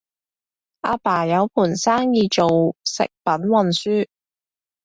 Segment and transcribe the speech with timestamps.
[0.81, 4.07] 阿爸有盤生意做食品運輸